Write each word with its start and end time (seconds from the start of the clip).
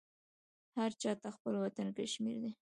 هرچاته 0.77 1.27
خپل 1.35 1.53
وطن 1.63 1.87
کشمیردی 1.97 2.51